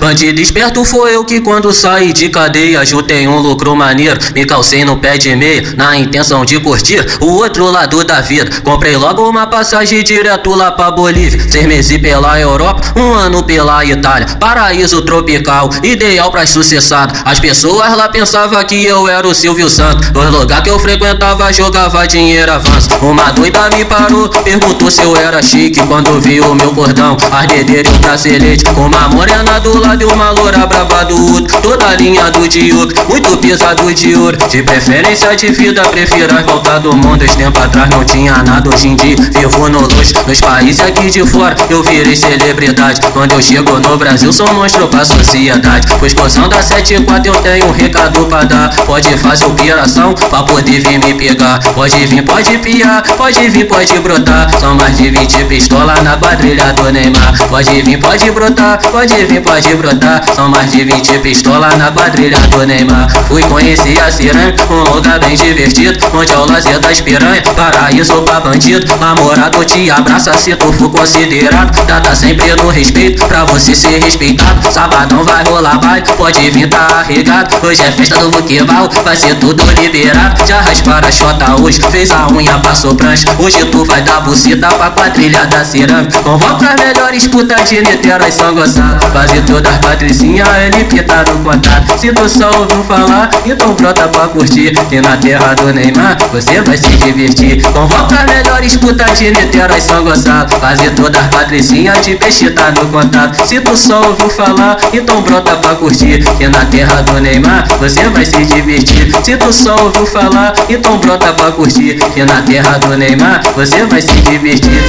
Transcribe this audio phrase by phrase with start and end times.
[0.00, 4.84] Bandido esperto foi eu que quando saí de cadeia juntei um lucro maneiro, me calcei
[4.84, 8.50] no pé de meia na intenção de curtir o outro lado da vida.
[8.62, 13.84] Comprei logo uma passagem direto lá pra Bolívia, seis meses pela Europa, um ano pela
[13.84, 17.14] Itália, paraíso tropical, ideal pra sucessado.
[17.24, 21.52] As pessoas lá pensavam que eu era o Silvio Santos, os lugares que eu frequentava
[21.52, 22.88] jogava dinheiro avanço.
[23.00, 27.46] Uma doida me parou, perguntou se eu era chique quando viu o meu cordão, as
[27.46, 31.58] dedeiras o bracelete com uma morena do lado e uma loura braba do outro.
[31.62, 34.36] Toda linha do Diogo, muito pesado de ouro.
[34.48, 37.24] De preferência de vida, prefiro as voltas do mundo.
[37.24, 40.12] Esse tempo atrás não tinha nada, hoje em dia vivo no luxo.
[40.26, 43.00] Nos países aqui de fora eu virei celebridade.
[43.14, 45.86] Quando eu chego no Brasil, sou monstro pra sociedade.
[45.98, 48.68] Pois poção da 74 eu tenho um recado pra dar.
[48.84, 51.58] Pode fazer operação pra poder vir me pegar.
[51.74, 54.46] Pode vir, pode piar, pode vir, pode brotar.
[54.60, 57.48] São mais de 20 pistolas na quadrilha do Neymar.
[57.48, 60.22] Pode vir, pode brotar, pode vir, pode brotar.
[60.34, 63.08] São mais de 20 pistolas na quadrilha do Neymar.
[63.28, 65.98] Fui conhecer a Ciranha, um lugar bem divertido.
[66.12, 68.86] Onde é o lazer das piranha, paraíso pra bandido.
[68.96, 71.86] Namorado te abraça se tu for considerado.
[71.86, 74.72] Data sempre no respeito, pra você ser respeitado.
[74.72, 77.54] Sabadão vai rolar baile, pode vir tá arregado.
[77.66, 80.46] Hoje é festa do Buquebal, vai ser tudo liberado.
[80.46, 83.28] Já rasparam a chota hoje, fez a unha, passou prancha.
[83.38, 86.18] Hoje tu vai dar buceta pra quadrilha da cerâmica.
[86.20, 88.98] Convoca as melhores putas de Niterói, São Gonçalo.
[89.12, 91.98] Quase todas as patricinhas, ele tá no contato.
[91.98, 94.72] Se tu só ouviu falar, então brota pra curtir.
[94.90, 97.62] E na terra do Neymar, você vai se divertir.
[97.62, 100.48] Convoca as melhores putas de Niterói, São Gonçalo.
[100.58, 103.46] Quase todas as patricinhas, de peixe tá no contato.
[103.46, 106.24] Se tu só ouviu falar, então brota pra curtir.
[106.40, 109.12] E na terra do Neymar, você vai se divertir.
[109.22, 111.98] Se tu só ouviu falar, então brota pra curtir.
[112.16, 114.82] E na terra do Neymar, você vai se divertir.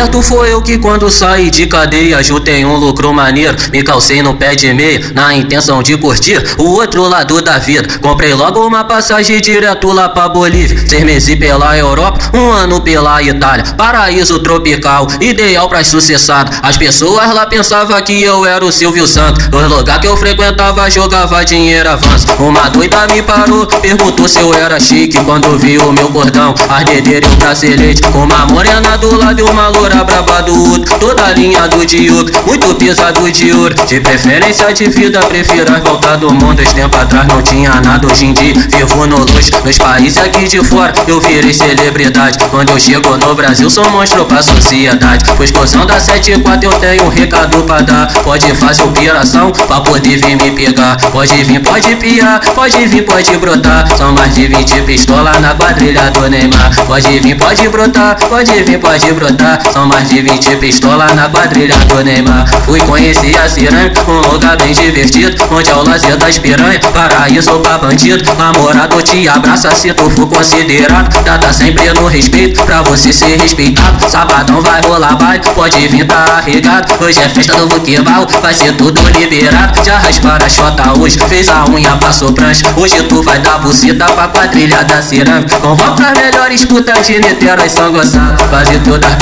[0.00, 4.34] Esperto foi eu que quando saí de cadeia juntei um lucro maneiro, me calcei no
[4.34, 7.98] pé de meia na intenção de curtir o outro lado da vida.
[7.98, 13.22] Comprei logo uma passagem direto lá pra Bolívia, seis meses pela Europa, um ano pela
[13.22, 16.50] Itália, paraíso tropical, ideal pra sucessado.
[16.62, 20.88] As pessoas lá pensavam que eu era o Silvio Santos, os lugares que eu frequentava
[20.88, 22.26] jogava dinheiro avanço.
[22.38, 26.84] Uma doida me parou, perguntou se eu era chique quando viu o meu cordão, as
[26.90, 31.68] e o bracelete uma morena do lado de uma loura braba do outro Toda linha
[31.68, 36.60] do Diogo, muito pesado de ouro De preferência de vida, prefiro as voltas do mundo.
[36.60, 39.50] Esse tempo atrás não tinha nada, hoje em dia vivo no luxo.
[39.64, 42.38] Nos países aqui de fora eu virei celebridade.
[42.50, 45.24] Quando eu chego no Brasil sou monstro pra sociedade.
[45.36, 48.12] Pois poção da 74 eu tenho um recado pra dar.
[48.22, 50.96] Pode fazer operação pra poder vir me pegar.
[51.10, 53.86] Pode vir, pode piar, pode vir, pode brotar.
[53.96, 56.74] São mais de 20 pistolas na quadrilha do Neymar.
[56.86, 59.60] Pode vir, pode brotar, pode vir, pode brotar.
[59.72, 62.46] São mais de 20 pistolas na quadrilha do Neymar.
[62.64, 65.36] Fui conhecer a Ciranha, um lugar bem divertido.
[65.50, 68.22] Onde é o lazer das piranha, paraíso pra bandido.
[68.36, 71.24] Namorado te abraça se tu for considerado.
[71.24, 74.10] Data sempre no respeito, pra você ser respeitado.
[74.10, 77.04] Sabadão vai rolar baile, pode vir tá arregado.
[77.04, 79.84] Hoje é festa do Buquebal, vai ser tudo liberado.
[79.84, 82.66] Já rasparam a chota hoje, fez a unha, passou prancha.
[82.76, 85.56] Hoje tu vai dar buceta pra quadrilha da cerâmica.
[85.58, 88.36] Convoca as melhores putas de Niterói, São Gonçalo.
[88.48, 89.14] Quase todas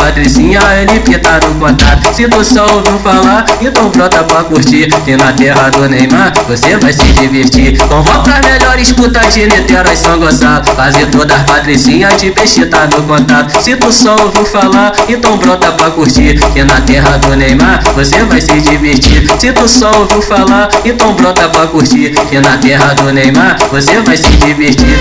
[0.48, 2.14] Patricinha, ele tá no contato.
[2.14, 4.88] Se tu só ouviu falar, então brota pra curtir.
[5.06, 7.76] E na terra do Neymar, você vai se divertir.
[7.86, 10.64] Convoca as melhores putas de Niterói, São Gonçalo.
[10.64, 13.62] Fazer todas as patricinhas de peixe tá no contato.
[13.62, 16.40] Se tu só ouviu falar, então brota pra curtir.
[16.54, 19.28] E na terra do Neymar, você vai se divertir.
[19.38, 22.14] Se tu só ouviu falar, então brota pra curtir.
[22.32, 24.98] E na terra do Neymar, você vai se divertir.